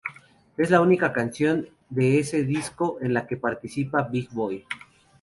Es 0.57 0.71
la 0.71 0.81
única 0.81 1.13
canción 1.13 1.69
de 1.91 2.17
ese 2.17 2.43
disco 2.43 2.97
en 3.01 3.13
la 3.13 3.27
que 3.27 3.37
participa 3.37 4.01
Big 4.01 4.31
Boi. 4.33 4.65